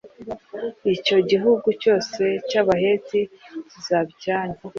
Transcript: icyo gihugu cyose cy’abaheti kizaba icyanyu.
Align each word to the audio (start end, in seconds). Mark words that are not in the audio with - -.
icyo 0.95 1.17
gihugu 1.29 1.67
cyose 1.81 2.21
cy’abaheti 2.49 3.21
kizaba 3.69 4.07
icyanyu. 4.15 4.59